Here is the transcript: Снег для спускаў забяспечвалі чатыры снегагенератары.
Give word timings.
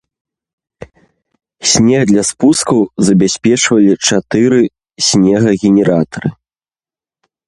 Снег 1.71 2.03
для 2.11 2.23
спускаў 2.31 2.79
забяспечвалі 3.09 3.91
чатыры 4.07 4.61
снегагенератары. 5.09 6.29